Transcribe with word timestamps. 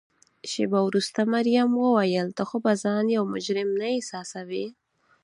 شیبه 0.51 0.79
وروسته 0.87 1.19
مريم 1.33 1.69
وویل: 1.75 2.27
ته 2.37 2.43
خو 2.49 2.57
به 2.63 2.71
ځان 2.83 3.05
یو 3.15 3.23
مجرم 3.33 3.69
نه 3.79 3.87
احساسوې؟ 3.95 4.65